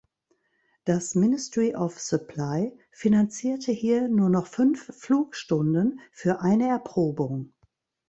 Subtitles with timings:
[0.83, 7.53] Das Ministry of Supply finanzierte hier nur noch fünf Flugstunden für eine Erprobung.